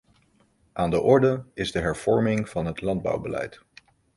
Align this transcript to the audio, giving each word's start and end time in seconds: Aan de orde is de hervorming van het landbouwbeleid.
Aan 0.73 0.89
de 0.89 0.99
orde 1.01 1.45
is 1.53 1.71
de 1.71 1.79
hervorming 1.79 2.49
van 2.49 2.65
het 2.65 2.81
landbouwbeleid. 2.81 3.59